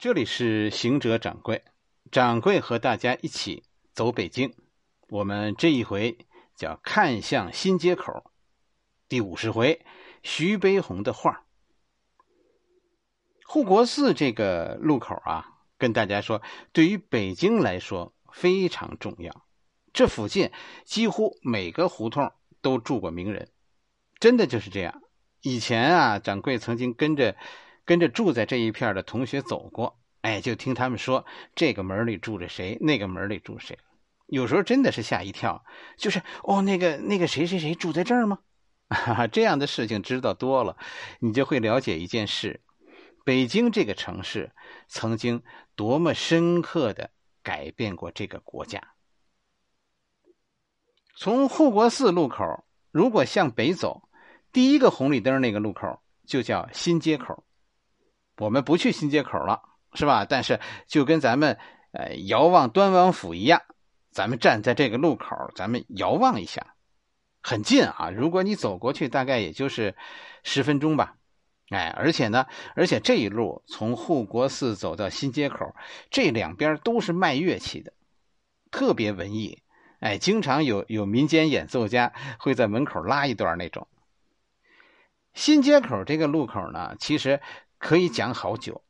[0.00, 1.62] 这里是行者掌柜，
[2.10, 4.54] 掌柜和大家一起走北京。
[5.10, 6.16] 我们这一回
[6.56, 8.32] 叫看向新街口，
[9.10, 9.84] 第五十回
[10.22, 11.44] 徐悲鸿的画。
[13.44, 16.40] 护国寺这个路口啊，跟大家说，
[16.72, 19.44] 对于北京来说非常重要。
[19.92, 20.50] 这附近
[20.86, 22.32] 几乎每个胡同
[22.62, 23.50] 都住过名人，
[24.18, 25.02] 真的就是这样。
[25.42, 27.36] 以前啊，掌柜曾经跟着。
[27.90, 31.26] 跟着住在这一片的同学走过，哎，就听他们说
[31.56, 33.76] 这个门里住着谁，那个门里住谁，
[34.28, 35.64] 有时候真的是吓一跳。
[35.96, 38.38] 就是哦，那个那个谁谁谁住在这儿吗？
[39.32, 40.76] 这样的事情知道多了，
[41.18, 42.60] 你就会了解一件事：
[43.24, 44.52] 北京这个城市
[44.86, 45.42] 曾经
[45.74, 47.10] 多么深刻的
[47.42, 48.80] 改变过这个国家。
[51.16, 54.08] 从护国寺路口，如果向北走，
[54.52, 57.42] 第一个红绿灯那个路口就叫新街口。
[58.40, 59.60] 我们不去新街口了，
[59.92, 60.24] 是吧？
[60.24, 61.58] 但是就跟咱们
[61.92, 63.60] 呃遥望端王府一样，
[64.10, 66.74] 咱们站在这个路口，咱们遥望一下，
[67.42, 68.08] 很近啊。
[68.10, 69.94] 如果你走过去，大概也就是
[70.42, 71.16] 十分钟吧。
[71.68, 75.74] 哎，而且呢，而且这一路从护国寺走到新街口，
[76.10, 77.92] 这两边都是卖乐器的，
[78.70, 79.62] 特别文艺。
[80.00, 83.86] 哎，经常有有民间演奏家会在门口拉一段那种。
[85.34, 87.42] 新街口这个路口呢，其实。
[87.80, 88.84] 可以讲好久，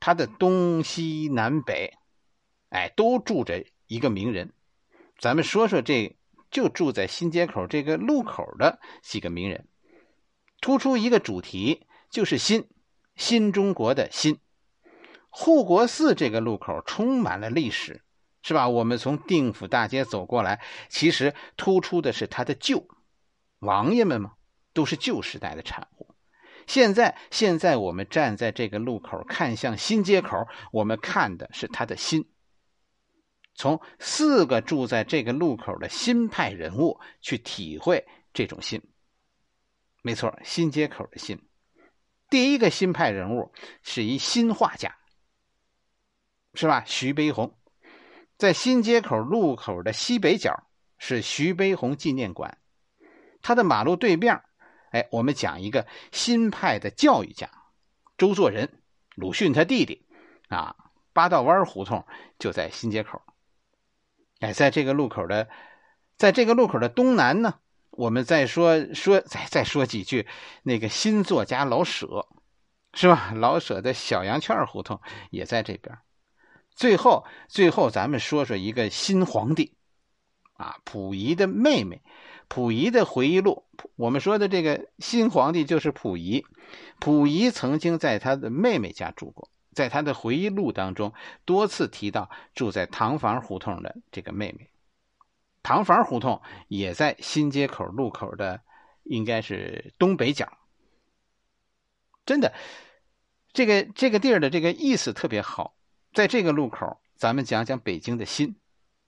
[0.00, 1.94] 他的东西南北，
[2.68, 4.52] 哎，都住着一个名人。
[5.18, 6.16] 咱们说说这
[6.50, 9.68] 就住在新街口这个路口的几个名人，
[10.60, 12.68] 突出一个主题就是新，
[13.14, 14.40] 新中国的新。
[15.30, 18.02] 护国寺这个路口充满了历史，
[18.42, 18.68] 是吧？
[18.68, 22.88] 我们从定府大街走过来，其实突出的是他的旧，
[23.60, 24.32] 王爷们嘛，
[24.72, 26.13] 都是旧时代的产物。
[26.66, 32.30] 现在，现在我们站在这个路口，看向新街口，我们看的是他的心。
[33.54, 38.82] 从四个住在这个路口的新派人物去体会这种心。
[40.02, 41.40] 没错，新街口的心。
[42.28, 44.96] 第一个新派人物是一新画家，
[46.54, 46.82] 是吧？
[46.84, 47.56] 徐悲鸿，
[48.36, 50.66] 在新街口路口的西北角
[50.98, 52.58] 是徐悲鸿纪念馆，
[53.40, 54.42] 他的马路对面。
[54.94, 57.50] 哎，我们讲一个新派的教育家，
[58.16, 58.80] 周作人，
[59.16, 60.06] 鲁迅他弟弟，
[60.48, 60.76] 啊，
[61.12, 62.06] 八道湾胡同
[62.38, 63.20] 就在新街口。
[64.38, 65.48] 哎，在这个路口的，
[66.16, 67.58] 在这个路口的东南呢，
[67.90, 70.28] 我们再说说，再再说几句
[70.62, 72.28] 那个新作家老舍，
[72.92, 73.32] 是吧？
[73.34, 75.00] 老舍的小羊圈胡同
[75.30, 75.98] 也在这边。
[76.70, 79.76] 最后，最后咱们说说一个新皇帝，
[80.52, 82.00] 啊，溥仪的妹妹。
[82.48, 83.64] 溥仪的回忆录，
[83.96, 86.44] 我们说的这个新皇帝就是溥仪。
[87.00, 91.12] 溥仪曾经在他的妹妹家住过，在他的回忆录当中
[91.44, 94.70] 多次提到住在唐房胡同的这个妹妹。
[95.62, 98.60] 唐房胡同也在新街口路口的，
[99.02, 100.58] 应该是东北角。
[102.26, 102.52] 真的，
[103.52, 105.74] 这个这个地儿的这个意思特别好。
[106.12, 108.56] 在这个路口，咱们讲讲北京的新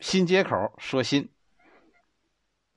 [0.01, 1.29] 新街口，说新。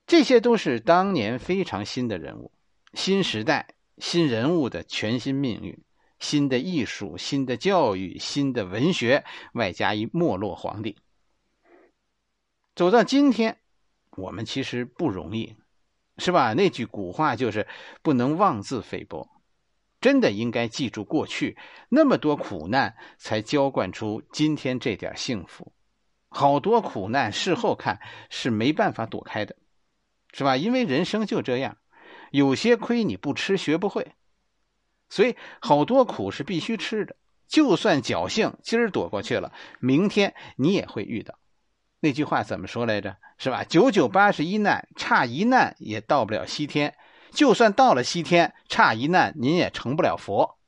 [0.10, 2.52] 这些都是当年非常新的人物，
[2.96, 5.84] 新时代新人物的全新命运，
[6.18, 10.98] 新的艺术、新的教育、新的文学，外加一没落皇帝。
[12.74, 13.60] 走到今天，
[14.18, 15.56] 我们其实不容易，
[16.18, 16.54] 是吧？
[16.54, 17.68] 那句古话就是
[18.02, 19.30] “不能妄自菲薄”，
[20.02, 21.56] 真的应该记住过去
[21.88, 25.72] 那么多苦难，才浇灌出今天这点幸福。
[26.30, 28.00] 好多苦难事后看
[28.32, 29.56] 是没办法躲开的。
[30.34, 30.58] 是吧？
[30.58, 31.78] 因为人生就这样，
[32.32, 34.14] 有些亏你不吃学不会，
[35.10, 37.16] 所以好多苦是必须吃的。
[37.48, 41.40] 就算侥幸今儿躲过去了，明天你也会遇到。
[42.00, 43.18] 那句话怎么说来着？
[43.38, 43.64] 是吧？
[43.64, 46.96] 九九八十一难，差一难也到不了西天。
[47.32, 50.60] 就算到了西天，差一难您也成不了佛。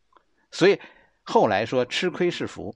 [0.51, 0.79] 所以
[1.21, 2.75] 后来说吃亏是福。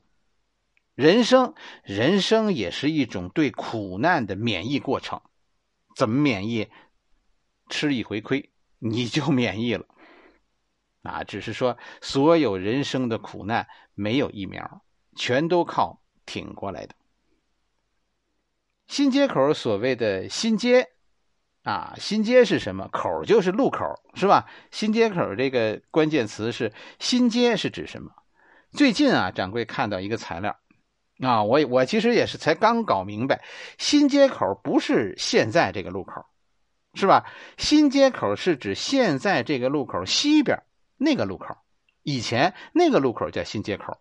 [0.94, 5.21] 人生，人生也是一种对苦难的免疫过程。
[5.95, 6.69] 怎么免疫？
[7.68, 9.88] 吃一回亏，你就免疫了。
[11.01, 14.83] 啊，只是说所有人生的苦难没有疫苗，
[15.15, 16.94] 全都靠挺过来的。
[18.88, 20.89] 新街口所谓的新街，
[21.63, 22.88] 啊，新街是什么？
[22.89, 24.50] 口就是路口，是吧？
[24.71, 28.12] 新街口这个关键词是新街是指什么？
[28.71, 30.59] 最近啊，掌柜看到一个材料。
[31.21, 33.44] 啊，我我其实也是才刚搞明白，
[33.77, 36.25] 新街口不是现在这个路口，
[36.94, 37.25] 是吧？
[37.57, 40.62] 新街口是指现在这个路口西边
[40.97, 41.56] 那个路口，
[42.03, 43.97] 以前那个路口叫新街口，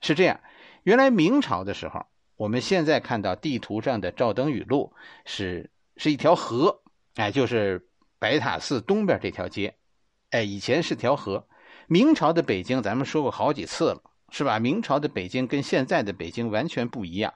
[0.00, 0.40] 是这样，
[0.84, 2.06] 原来明朝的时候，
[2.36, 4.92] 我们现在看到地图上的赵登禹路
[5.24, 6.82] 是是一条河，
[7.16, 7.88] 哎，就是
[8.20, 9.74] 白塔寺东边这条街，
[10.30, 11.48] 哎，以前是条河。
[11.88, 14.58] 明朝的北京，咱们说过好几次了，是吧？
[14.58, 17.34] 明朝的北京跟现在的北京完全不一样。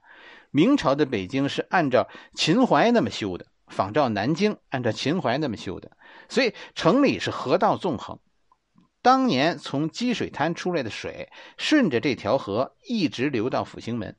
[0.50, 5.96] 明朝的北京是按照秦淮那么修的，仿照南京按照秦淮那么修的，
[6.28, 8.18] 所以城里是河道纵横。
[9.00, 14.16] 当年从积水滩出来的水，顺着这条河一直流到阜兴门。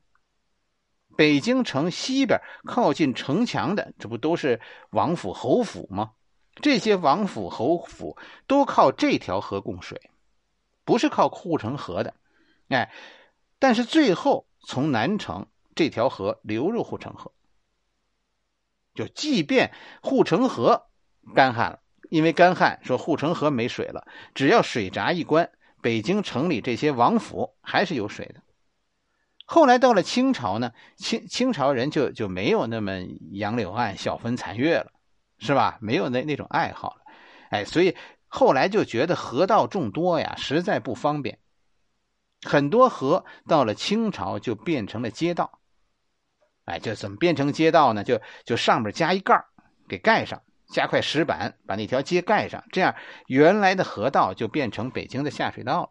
[1.14, 4.60] 北京城西边靠近城墙的，这不都是
[4.90, 6.12] 王府侯府吗？
[6.56, 8.16] 这些王府侯府
[8.46, 10.10] 都靠这条河供水，
[10.84, 12.14] 不是靠护城河的。
[12.72, 12.90] 哎，
[13.58, 17.32] 但是最后从南城这条河流入护城河，
[18.94, 19.72] 就即便
[20.02, 20.86] 护城河
[21.34, 21.80] 干旱了。
[22.10, 24.06] 因为干旱，说护城河没水了。
[24.34, 28.42] 只要水闸一关，北京城里这些王府还是有水的。
[29.46, 34.92] 后来到了清朝呢，清清朝人就就没有那么杨柳岸晓风残月了，
[35.38, 35.78] 是吧？
[35.80, 37.00] 没有那那种爱好了，
[37.48, 37.96] 哎，所以
[38.28, 41.38] 后来就觉得河道众多呀，实在不方便。
[42.42, 45.60] 很多河到了清朝就变成了街道，
[46.64, 48.04] 哎，就怎么变成街道呢？
[48.04, 49.44] 就就上面加一盖
[49.88, 50.42] 给盖上。
[50.68, 52.96] 加块石板把那条街盖上，这样
[53.26, 55.90] 原来的河道就变成北京的下水道了。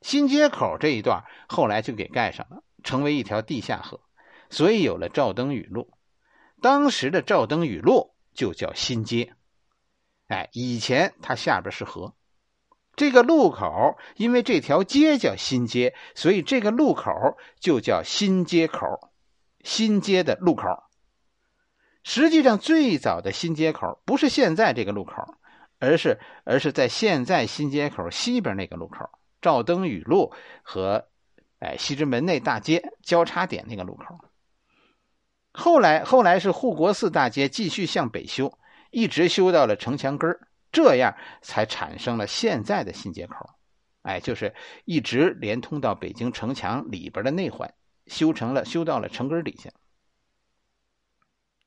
[0.00, 4.00] 新街口这一段后来就给盖上了，成为一条地下河，
[4.48, 5.92] 所以有了赵登禹路。
[6.62, 9.34] 当时的赵登禹路就叫新街。
[10.28, 12.14] 哎，以前它下边是河，
[12.98, 17.12] 这个路口因为这条街叫新街，所以这个路口
[17.60, 19.12] 就叫新街口，
[19.62, 20.64] 新街的路口。
[22.02, 25.36] 实际上，最早的新街口不是现在这个路口，
[25.78, 29.08] 而是而是在现在新街口西边那个路口，
[29.40, 31.06] 赵登禹路和
[31.60, 34.18] 哎西直门内大街交叉点那个路口。
[35.52, 38.58] 后来后来是护国寺大街继续向北修，
[38.90, 40.36] 一直修到了城墙根
[40.72, 43.50] 这样才产生了现在的新街口。
[44.02, 44.54] 哎，就是
[44.84, 47.74] 一直连通到北京城墙里边的内环，
[48.06, 49.70] 修成了修到了城根底下。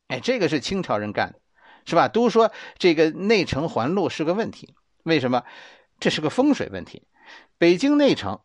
[0.07, 1.39] 哎，这个是清朝人干的，
[1.85, 2.07] 是吧？
[2.07, 5.43] 都说这个内城环路是个问题，为什么？
[5.99, 7.07] 这是个风水问题。
[7.57, 8.41] 北京内城，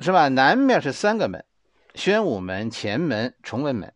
[0.00, 0.28] 是吧？
[0.28, 1.44] 南面是三个门：
[1.94, 3.94] 宣武门、前门、崇文门。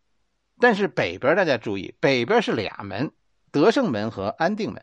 [0.59, 3.13] 但是北边大家注意，北边是俩门：
[3.51, 4.83] 德胜门和安定门。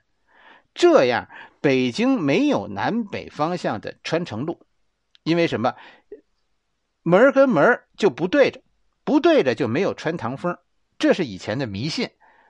[0.73, 1.29] 这样，
[1.61, 4.65] 北京没有南北方向的穿城路，
[5.23, 5.75] 因为什么？
[7.03, 8.61] 门跟门就不对着，
[9.03, 10.57] 不对着就没有穿堂风，
[10.99, 12.09] 这是以前的迷信。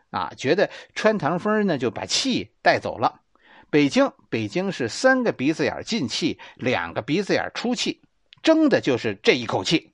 [0.09, 3.21] 啊，觉得穿堂风呢就把气带走了。
[3.69, 8.01] 北京，北京是三个鼻子眼进气，两个鼻子眼出气，
[8.43, 9.93] 争的就是这一口气。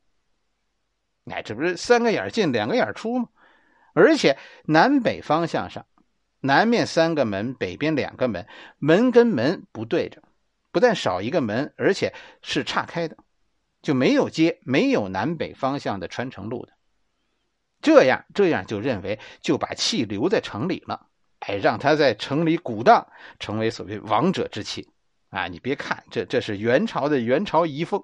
[1.29, 3.29] 哎，这不是三个眼进，两个眼出吗？
[3.93, 5.85] 而且南北方向上，
[6.39, 8.47] 南面三个门，北边两个门，
[8.77, 10.21] 门跟门不对着，
[10.71, 13.17] 不但少一个门，而且是岔开的，
[13.81, 16.73] 就没有街，没有南北方向的穿城路的。
[17.81, 21.07] 这样，这样就认为就把气留在城里了，
[21.39, 23.07] 哎，让他在城里鼓荡，
[23.39, 24.89] 成为所谓王者之气
[25.29, 25.47] 啊！
[25.47, 28.03] 你别看这，这是元朝的元朝遗风。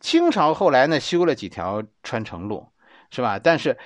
[0.00, 2.68] 清朝后来呢，修了几条穿城路，
[3.10, 3.38] 是吧？
[3.38, 3.78] 但是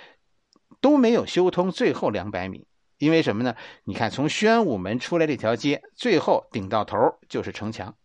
[0.81, 2.67] 都没有修通最后两百米，
[3.01, 3.57] 因为什么呢？
[3.85, 6.97] 你看，从宣武门出来这条街，最后顶到头
[7.31, 7.97] 就是城墙，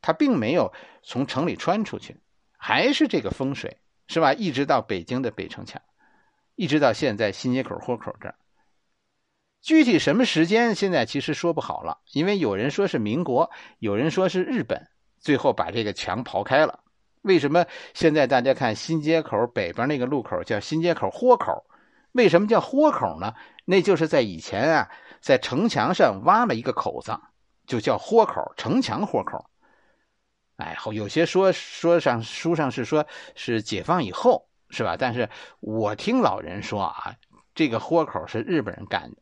[0.00, 2.16] 它并没有从城里穿出去，
[2.56, 4.32] 还是这个风水，是吧？
[4.32, 5.80] 一直到北京的北城墙。
[6.56, 8.34] 一直到现在，新街口豁口这儿，
[9.60, 13.50] 具体什么时间现在其实说不好了，因为有人说是民国，
[13.80, 14.88] 有人说是日本，
[15.20, 16.80] 最后把这个墙刨开了。
[17.20, 21.66] 为什么现在大家看新街口北边那个路口叫新街口豁口？
[22.12, 23.34] 为什么叫豁口呢？
[23.68, 27.12] 那就是在以前啊，在城墙上挖了一个口子，
[27.66, 29.44] 就叫豁口，城墙豁口。
[30.56, 33.06] 哎，后有些说说上书上是说
[33.36, 34.46] 是解放以后。
[34.70, 34.98] 是吧？
[34.98, 37.16] 但是我听老人说啊，
[37.54, 39.16] 这个豁口是日本人干的，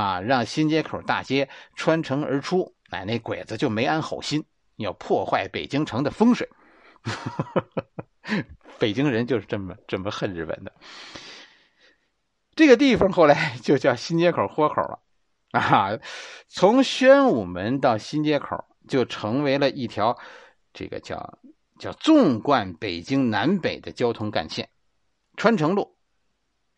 [0.00, 4.44] 啊，让新街口大街穿城而出，哎，那鬼子就没安好心，
[4.76, 6.48] 要破坏北京城的风水。
[8.78, 10.72] 北京人就是这么这么恨日本的。
[12.58, 14.98] 这个地方后来 就叫新街口豁口了，
[15.52, 15.98] 啊，
[16.48, 20.18] 从宣武门到新街口就成为了一条
[20.72, 21.38] 这个叫。
[21.78, 24.68] 叫纵贯北京南北的交通干线，
[25.36, 25.96] 穿城路，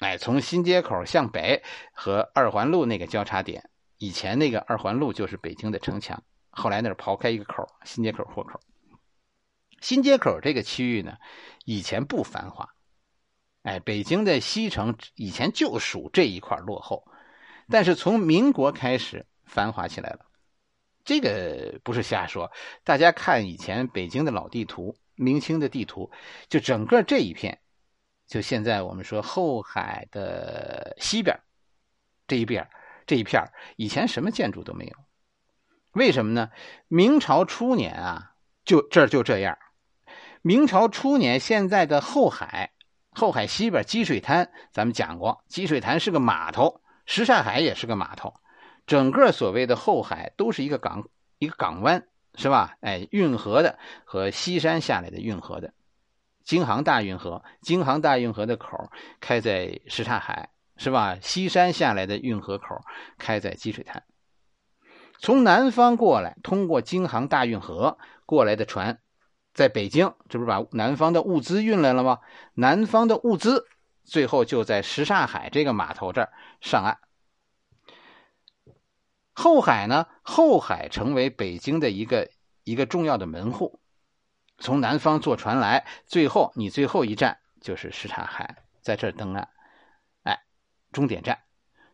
[0.00, 1.62] 哎，从新街口向北
[1.94, 8.60] 和二环路那个交叉点，以前那个二环路就是北京的城墙，后来那儿刨开一个口，新街口豁口。
[9.80, 11.16] 新街口这个区域呢，
[11.64, 12.68] 以前不繁华，
[13.62, 17.04] 哎，北京的西城以前就属这一块落后，
[17.68, 20.20] 但是从民国开始繁华起来了。
[21.04, 22.50] 这个不是瞎说，
[22.84, 26.10] 大家看以前北京的老地图，明清的地图，
[26.48, 27.58] 就整个这一片，
[28.26, 31.38] 就现在我们说后海的西边
[32.26, 32.66] 这一边
[33.06, 33.42] 这一片
[33.76, 34.92] 以前什么建筑都没有。
[35.92, 36.50] 为什么呢？
[36.86, 38.32] 明朝初年啊，
[38.64, 39.58] 就这儿就这样。
[40.42, 42.72] 明朝初年，现在的后海，
[43.12, 48.34] 后海西边积水滩，咱们讲过，积水潭是个码头，什刹海也是个码头。
[48.86, 52.76] 整个所谓的后海都是一个港，一个港湾，是吧？
[52.80, 55.72] 哎，运河的和西山下来的运河的，
[56.44, 58.90] 京杭大运河，京杭大运河的口
[59.20, 61.18] 开在什刹海，是吧？
[61.20, 62.80] 西山下来的运河口
[63.18, 64.02] 开在积水潭。
[65.18, 68.98] 从南方过来，通过京杭大运河过来的船，
[69.52, 72.20] 在北京，这不是把南方的物资运来了吗？
[72.54, 73.66] 南方的物资
[74.04, 76.98] 最后就在什刹海这个码头这儿上岸。
[79.32, 80.06] 后海呢？
[80.22, 82.30] 后海成为北京的一个
[82.64, 83.80] 一个重要的门户。
[84.58, 89.48] 从南方坐船来，最后你最后一站就是什刹海，在这儿登岸。
[90.24, 90.42] 哎，
[90.92, 91.38] 终点站，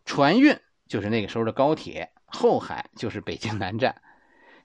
[0.04, 0.58] 船运
[0.88, 2.12] 就是那个时候的高铁。
[2.26, 4.02] 后海就是北京南站。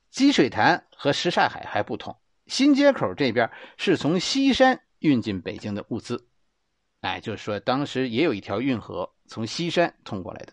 [0.09, 2.17] 积水潭和什刹海还不同，
[2.51, 6.27] 新街口这边是从西山运进北京的物资。
[6.99, 10.51] 哎，就是说当时也有一条运河从西山通过来的。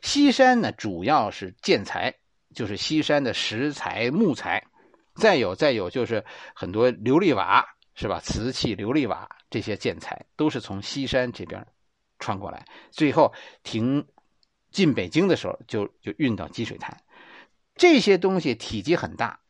[0.00, 2.14] 西山呢，主要是建材，
[2.54, 4.64] 就是西山的石材、木材，
[5.16, 7.66] 再有再有就是很多琉璃瓦，
[7.96, 8.20] 是吧？
[8.20, 11.66] 瓷器、琉璃瓦这些建材都是从西山这边
[12.20, 14.06] 穿过来，最后停
[14.70, 16.96] 进北京的时候就就运到积水潭。
[17.74, 19.40] 这些东西体积很大，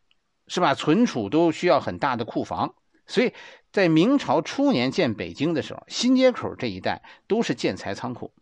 [0.50, 0.74] 是吧？
[0.74, 2.74] 存储都需要很大的库房，
[3.06, 3.32] 所以
[3.70, 8.34] 在明朝初年建北京的时候，新街口这一带都是建材仓库。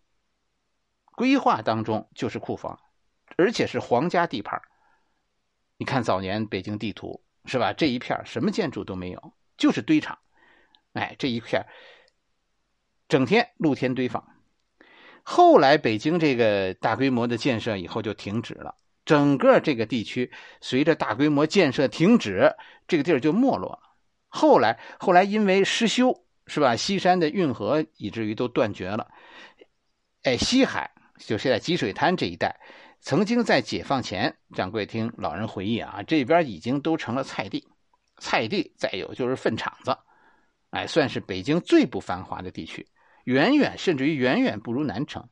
[1.15, 2.81] 规划当中就是库房，
[3.37, 4.63] 而且是皇家地盘。
[5.77, 7.75] 你看早年北京地图是吧？
[7.75, 10.19] 这一片什么建筑都没有，就是堆场。
[10.95, 11.67] 哎，这一片
[13.07, 14.27] 整天露天堆放。
[15.23, 18.77] 后来北京这个大规模的建设以后就停止了，
[19.09, 22.55] 整个这个地区随着大规模建设停止，
[22.87, 23.81] 这个地儿就没落了。
[24.29, 26.77] 后来后来因为失修是吧？
[26.77, 29.09] 西山的运河以至于都断绝了。
[30.25, 30.91] 哎，西海。
[31.19, 32.61] 就现在积水滩这一带，
[33.01, 37.67] 曾经在解放前，掌柜听老人回忆啊，这边已经都成了菜地，
[38.19, 39.97] 菜地再有就是粪场子，
[40.71, 42.87] 哎，算是北京最不繁华的地区，
[43.25, 45.29] 远远甚至于远远不如南城。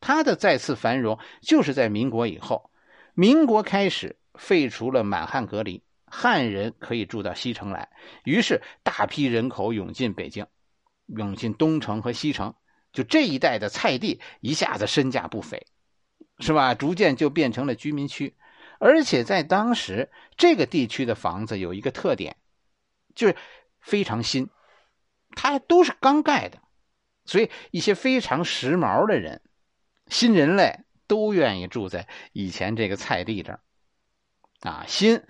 [0.00, 2.70] 它的再次繁荣就是在民国以后，
[3.14, 7.88] 民国开始废除了满汉隔离，汉人可以住到西城来，
[8.24, 10.46] 于是大批人口涌进北京，
[11.06, 12.54] 涌进东城和西城。
[12.92, 15.66] 就这一带的菜地一下子身价不菲，
[16.38, 16.74] 是吧？
[16.74, 18.34] 逐渐就变成了居民区，
[18.78, 22.36] 而且在当时这个地区的房子有一个特点，
[23.14, 23.36] 就是
[23.80, 24.48] 非常新，
[25.32, 26.58] 它都是刚盖的，
[27.26, 29.42] 所以一些非常时髦的人、
[30.08, 33.60] 新人类都愿意住在以前这个菜地这儿。
[34.60, 35.22] 啊，新，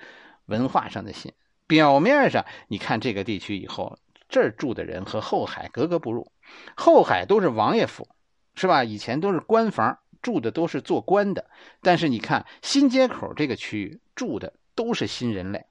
[0.46, 1.32] 文化上的新。
[1.66, 6.30] 表面上你看这个地区以后，这儿住的人和后海格格不入。
[6.76, 8.08] 后海都是王爷府，
[8.54, 8.84] 是吧？
[8.84, 11.50] 以前都是官房，住的都是做官的。
[11.82, 15.66] 但是你看新街口这个区域，住的都是新人类，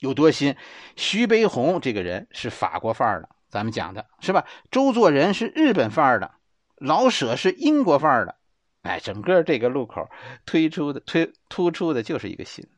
[0.00, 0.56] 有多新？
[0.96, 4.44] 徐悲鸿这个人是法国范儿的，咱们讲的是吧？
[4.72, 6.32] 周作人是日本范儿的，
[6.80, 8.36] 老舍是英国范儿的。
[8.82, 10.08] 哎，整个这个路口
[10.46, 12.68] 推出的推突出的就是一个新。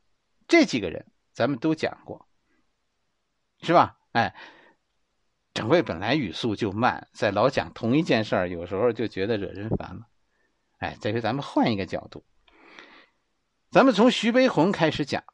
[0.49, 2.29] 这几个人咱们都讲过，
[3.63, 3.99] 是吧？
[4.13, 4.35] 哎。
[5.53, 10.03] 掌柜本来语速就慢，在老讲同一件事儿，有时候就觉得惹人烦了。
[10.79, 12.25] 哎，这回咱们换一个角度，
[13.69, 15.25] 咱们从徐悲鸿开始讲，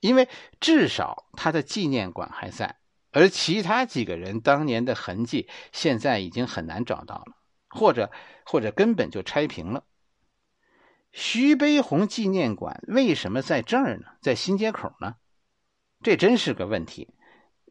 [0.00, 2.80] 因为至少他的纪念馆还在，
[3.12, 7.36] 而其他几个人当年的痕迹现在已经很难找到了，
[7.70, 8.10] 或者
[8.44, 9.84] 或者根本就拆平了。
[11.12, 14.06] 徐悲鸿纪念馆为什么在这儿呢？
[14.20, 15.16] 在新街口呢？
[16.02, 17.14] 这真是个问题。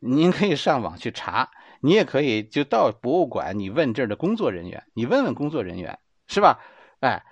[0.02, 1.52] 您可以上网去查。
[1.82, 6.60] 你也可以就到博物馆，你问这儿的工作人员，你问问工作人员是吧？
[7.00, 7.24] 哎，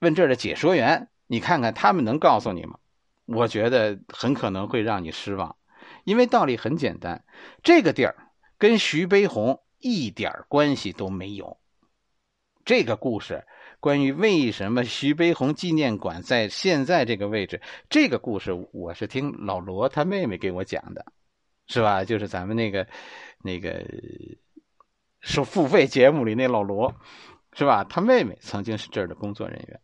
[0.00, 2.80] 问这儿的解说员，你看看他们能告诉你吗？
[3.26, 5.54] 我觉得很可能会让你失望，
[6.02, 7.24] 因为道理很简单，
[7.62, 11.60] 这个地儿跟徐悲鸿一点关系都没有。
[12.66, 13.46] 这个故事
[13.78, 21.06] 关于为什么徐悲鸿纪念馆在现在这个位置，这个故事我是听老罗他妹妹给我讲的，
[21.68, 22.04] 是吧？
[22.04, 22.88] 就是咱们那个
[23.40, 23.86] 那个
[25.20, 26.92] 收付费节目里那老罗，
[27.52, 27.84] 是吧？
[27.84, 29.80] 他妹妹曾经是这儿的工作人员。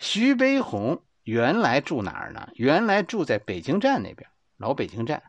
[0.00, 2.48] 徐悲鸿原来住哪儿呢？
[2.54, 5.22] 原来住在北京站那边，老北京站。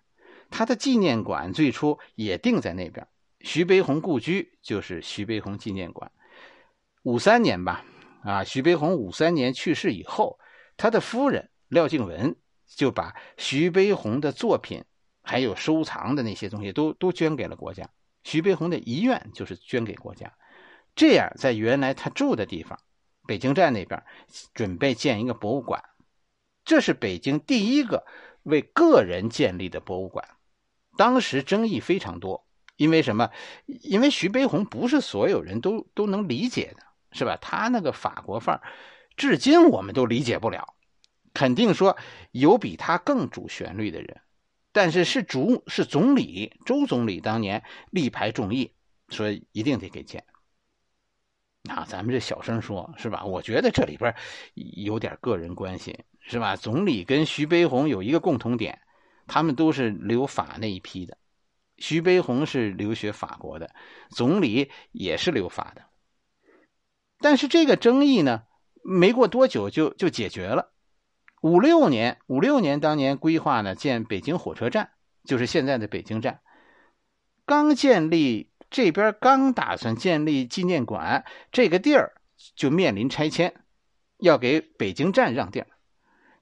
[0.49, 3.07] 他的纪念馆最初也定在那边。
[3.43, 6.11] 徐悲鸿故居就是徐悲鸿纪念馆。
[7.03, 7.83] 五三年吧，
[8.23, 10.39] 啊，徐悲鸿五三年去世以后，
[10.77, 12.35] 他的夫人廖静文
[12.67, 14.83] 就把徐悲鸿的作品
[15.23, 17.89] 还有收藏的那些东西都都捐给了国家。
[18.23, 20.31] 徐悲鸿的遗愿就是捐给国家。
[20.95, 22.77] 这样，在原来他住的地方，
[23.25, 24.03] 北京站那边
[24.53, 25.83] 准备建一个博物馆，
[26.63, 28.05] 这是北京第一个
[28.43, 30.27] 为个人建立的博物馆。
[30.97, 32.45] 当时争议非常多。
[32.81, 33.29] 因为什么？
[33.67, 37.37] 因为徐悲鸿不是所有人都都能理解的，是吧？
[37.39, 38.61] 他那个法国范儿，
[39.15, 40.73] 至今我们都理解不了。
[41.31, 41.95] 肯定说
[42.31, 44.21] 有比他更主旋律的人，
[44.71, 48.71] 但是是主是总理周总理当年力排众议，
[49.09, 50.23] 说一定得给建。
[51.61, 53.23] 那咱们这小声说，是吧？
[53.23, 54.15] 我觉得这里边
[54.55, 56.55] 有点个人关系，是吧？
[56.55, 58.81] 总理跟徐悲鸿有一个共同点，
[59.27, 61.15] 他们都是留法那一批的。
[61.81, 63.71] 徐悲鸿是留学法国的，
[64.09, 65.81] 总理也是留法的，
[67.19, 68.43] 但是这个争议呢，
[68.83, 70.71] 没过多久就就解决了。
[71.41, 74.91] 五六年，五六年当年规划呢建北京火车站，
[75.25, 76.39] 就是现在的北京站。
[77.45, 82.13] 刚建立这边刚打算建立纪念馆，这个地儿
[82.55, 83.55] 就面临拆迁，
[84.19, 85.67] 要给北京站让地儿。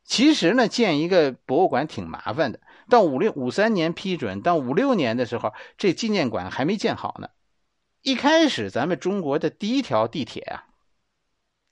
[0.04, 2.60] 其实呢，建一个博物馆挺麻烦的。
[2.90, 7.30] 到五六五三年批准，到五六年的时候，这纪念馆还没建好呢。
[8.02, 10.66] 一开始，咱们中国的第一条地铁啊，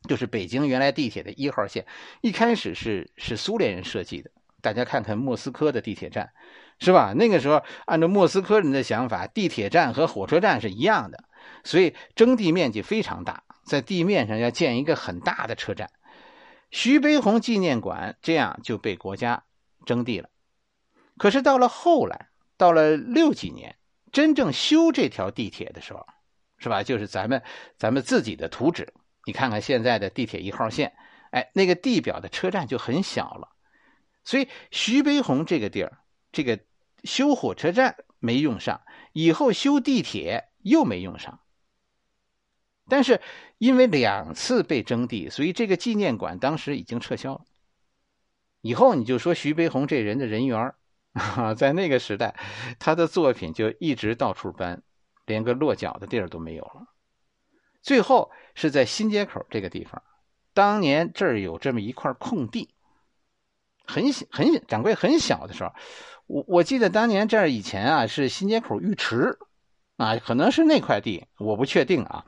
[0.07, 1.85] 就是北京原来地铁的一号线，
[2.21, 4.31] 一开始是是苏联人设计的。
[4.61, 6.31] 大家看看莫斯科的地铁站，
[6.79, 7.13] 是吧？
[7.15, 11.23] 那个时候按照莫斯科人的想法，地铁站和火车站是一样的，
[11.63, 15.89] 所以征地面积非常大，在地面上要建一个很大的车站。
[16.71, 19.43] 徐悲鸿纪念馆这样就被国家
[19.85, 20.29] 征地了。
[21.17, 23.77] 可是到了后来，到了六几年，
[24.11, 26.05] 真正修这条地铁的时候，
[26.57, 26.83] 是吧？
[26.83, 27.41] 就是咱们
[27.77, 28.93] 咱们自己的图纸，
[29.25, 30.93] 你看看现在的地铁一号线，
[31.31, 33.49] 哎，那个地表的车站就很小了。
[34.23, 35.99] 所以徐悲鸿这个地儿，
[36.31, 36.59] 这个
[37.03, 38.81] 修火车站没用上，
[39.13, 41.39] 以后修地铁又没用上。
[42.89, 43.21] 但是
[43.57, 47.41] 因为两次被征地，所以这个纪念馆当时已经撤销了。
[48.61, 50.73] 以后你就说徐悲鸿这人的人缘，
[51.17, 52.35] 啊在那个时代，
[52.79, 54.81] 他的作品就一直到处搬，
[55.25, 56.87] 连个落脚的地儿都没有了。
[57.81, 60.01] 最后是在新街口这个地方，
[60.53, 62.69] 当年这儿有这么一块空地，
[63.85, 65.73] 很小很，掌柜很小的时候，
[66.27, 69.37] 我我记得当年这儿以前啊是新街口浴池，
[69.95, 72.25] 啊，可能是那块地，我不确定啊。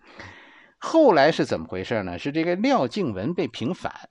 [0.78, 2.18] 后来是怎么回事呢？
[2.18, 4.10] 是这个廖静文被平反。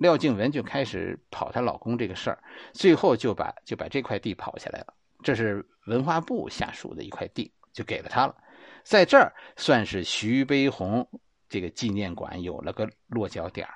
[0.00, 4.94] 廖静文就开始跑她老公这个事儿，最后就把就把这块地跑下来了。
[5.22, 8.34] 这是文化部下属的一块地，就给了他了。
[8.82, 11.06] 在这儿算是徐悲鸿
[11.50, 13.68] 这个纪念馆有了个落脚点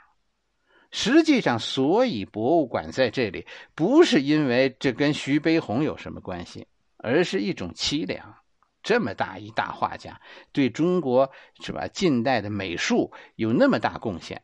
[0.90, 8.34] 实际上，所以博物馆在这里不是因为这跟徐悲鸿有什么关系，而是一种凄凉。
[8.82, 10.18] 这么大一大画家，
[10.52, 14.40] 对中国是吧近代的美术有那么大贡献。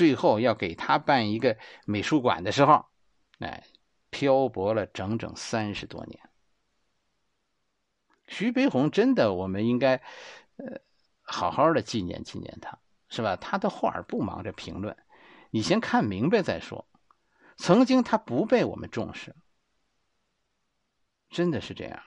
[0.00, 2.86] 最后要给他办一个美术馆的时候，
[3.38, 3.64] 哎，
[4.08, 6.18] 漂泊了整整三十多年。
[8.26, 9.96] 徐悲鸿真的，我们应该
[10.56, 10.80] 呃
[11.20, 12.78] 好好的纪念纪念他，
[13.10, 13.36] 是吧？
[13.36, 14.96] 他的画不忙着评论，
[15.50, 16.88] 你先看明白再说。
[17.58, 19.36] 曾经他不被我们重视，
[21.28, 22.02] 真的是这样。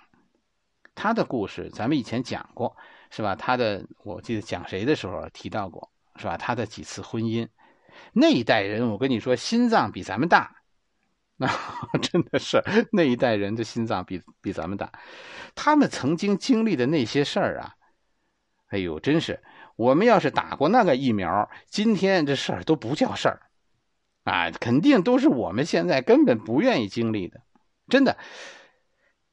[0.96, 2.76] 他的故事咱们以前讲过，
[3.12, 3.36] 是吧？
[3.36, 6.36] 他的我记得讲谁的时候提到过，是吧？
[6.38, 7.48] 他的几次婚姻。
[8.14, 10.56] 那一代人，我跟你说，心脏比咱们大，
[11.38, 11.48] 那
[12.02, 14.92] 真的是那一代人的心脏比比咱们大。
[15.56, 17.76] 他们曾经经历的那些事儿啊，
[18.70, 19.42] 哎呦，真是
[19.76, 23.42] 我们要是打过那个疫苗，今天这事儿都不叫事儿
[24.24, 27.42] 啊，肯定都是我们现在根本不愿意经历的。
[27.90, 28.18] 真的，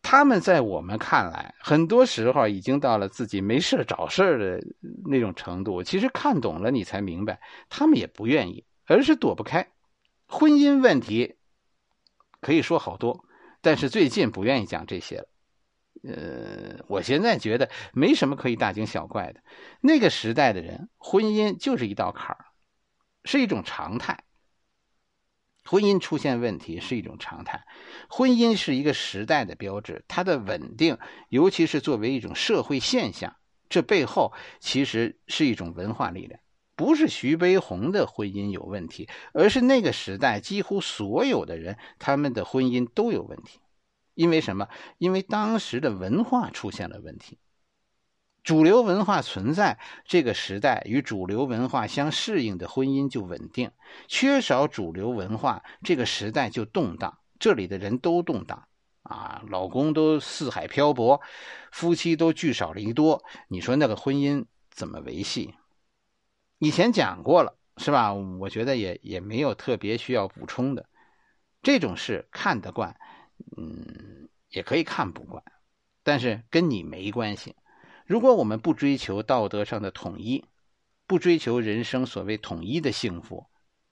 [0.03, 4.67] 他们在我们看来，很多时候已经到了自己没事找事的
[5.07, 5.83] 那种程度。
[5.83, 8.65] 其实看懂了，你才明白，他们也不愿意。
[8.87, 9.71] 而是躲不开，
[10.27, 11.37] 婚姻问题
[12.41, 13.25] 可以说好多，
[13.61, 15.29] 但是最近不愿意讲这些了。
[16.03, 19.41] 呃，我现在觉得没什么可以大惊小怪的。
[19.81, 22.47] 那个时代的人，婚姻就是一道坎儿，
[23.25, 24.25] 是一种常态。
[25.65, 27.65] 婚姻出现问题是一种常态，
[28.09, 33.37] 婚姻是一个时代的标志，它的稳定，尤其是作为一种社会现象，
[33.69, 36.41] 这背后其实是一种文化力量。
[36.75, 43.61] 不是徐悲鸿的婚姻有问题，而是那个时代几乎所有的人他们的婚姻都有问题。
[44.15, 44.67] 因为什么？
[44.99, 47.39] 因为当时的文化出现了问题。
[48.51, 53.69] 主流文化存在，这个时代与主流文化相适应的婚姻就稳定；
[54.09, 57.17] 缺少主流文化，这个时代就动荡。
[57.39, 58.67] 这里的人都动荡
[59.05, 61.21] 啊，老公都四海漂泊，
[61.71, 63.23] 夫妻都聚少离多。
[63.47, 65.55] 你说那个婚姻怎么维系？
[66.59, 68.13] 以前讲过了，是吧？
[68.13, 70.85] 我觉得也也没有特别需要补充的。
[71.63, 72.97] 这种事看得惯，
[73.57, 75.41] 嗯，也可以看不惯，
[76.03, 77.55] 但是跟你没关系。
[78.11, 80.45] 如果我们不追求道德上的统一，
[81.07, 83.47] 不追求人生所谓统一的幸福，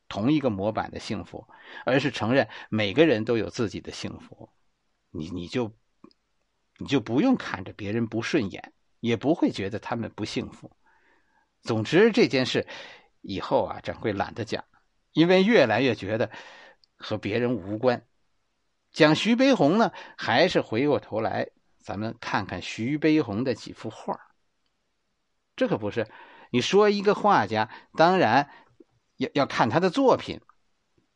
[0.09, 1.47] 同一个模板的幸福，
[1.87, 4.51] 而是承认每个人都有自己的幸福，
[5.13, 5.73] 你你就
[6.79, 10.77] 你就不用看着别人不顺眼，也不会觉得他们不幸福。
[11.63, 12.67] 总之这件事，
[13.21, 14.65] 以后啊，掌柜懒得讲，
[15.13, 16.29] 因为越来越觉得
[16.97, 18.05] 和别人无关。
[18.91, 21.51] 讲徐悲鸿呢，还是回过头来，
[21.89, 24.21] 咱们看看徐悲鸿的几幅画。
[25.57, 26.07] 这可不是
[26.51, 28.51] 你说一个画家，当然
[29.17, 30.39] 要要看他的作品，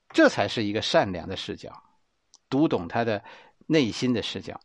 [0.08, 1.82] 这才是一个善良的视角，
[2.48, 3.22] 读懂他的
[3.66, 4.58] 内心的视角，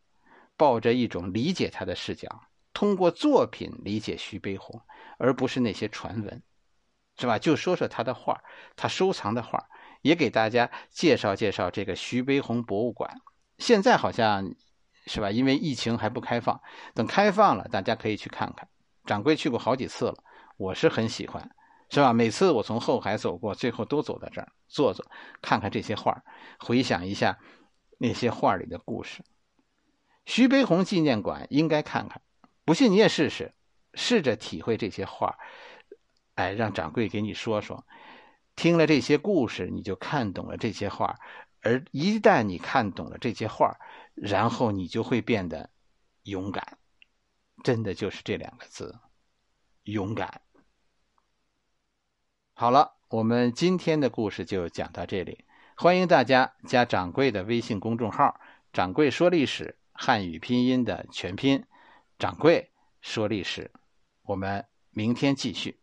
[0.55, 4.81] 抱着一种理解他的视角，通过作品理解徐悲鸿。
[5.19, 6.43] 而不是那些传闻，
[7.17, 7.39] 是吧？
[7.39, 8.39] 就说说他的画，
[8.75, 9.67] 他收藏的画，
[10.03, 13.19] 也给大家介绍介绍这个徐悲鸿博物馆。
[13.57, 14.53] 现在好像
[15.07, 15.31] 是吧？
[15.31, 16.61] 因为疫情还不开放，
[16.93, 18.67] 等开放了，大家可以去看看。
[19.05, 20.17] 掌柜去过好几次了，
[20.57, 21.49] 我是很喜欢，
[21.89, 22.13] 是吧？
[22.13, 25.09] 每次我从后海走过，最后都走到这儿坐坐，
[25.41, 26.21] 看看这些画，
[26.59, 27.39] 回想一下
[27.97, 29.23] 那些画里的故事。
[30.25, 32.21] 徐悲鸿纪念馆应该看看，
[32.65, 33.53] 不信你也试试。
[33.93, 35.37] 试着体会这些画，
[36.35, 37.83] 哎，让掌柜给你说说。
[38.55, 41.15] 听了这些故事，你就看懂了这些画。
[41.67, 43.75] 而一旦你看懂了这些话，
[44.15, 45.69] 然后你就会变得
[46.23, 46.77] 勇敢。
[47.61, 48.97] 真的就是这两个字，
[49.83, 50.39] 勇敢。
[52.53, 55.43] 好了，我们今天的故事就讲到这里。
[55.75, 58.39] 欢迎大家加掌柜的微信公众号
[58.71, 61.65] “掌柜说历史”汉语拼音的全拼
[62.17, 63.73] “掌柜说历史”。
[64.23, 65.81] 我们明天继续。